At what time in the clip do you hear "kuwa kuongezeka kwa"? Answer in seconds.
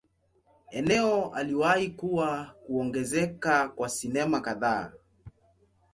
1.89-3.89